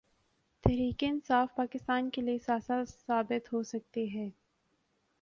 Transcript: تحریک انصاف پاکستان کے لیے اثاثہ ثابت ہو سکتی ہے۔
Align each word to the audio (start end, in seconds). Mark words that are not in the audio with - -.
تحریک 0.63 1.03
انصاف 1.07 1.55
پاکستان 1.55 2.09
کے 2.09 2.21
لیے 2.21 2.35
اثاثہ 2.35 2.83
ثابت 3.07 3.53
ہو 3.53 3.63
سکتی 3.63 4.13
ہے۔ 4.15 4.29